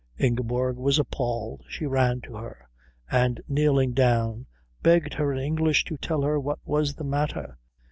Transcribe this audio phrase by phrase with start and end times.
[0.17, 1.61] Ingeborg was appalled.
[1.67, 2.67] She ran to her,
[3.11, 4.47] and, kneeling down,
[4.81, 7.59] begged her in English to tell her what was the matter.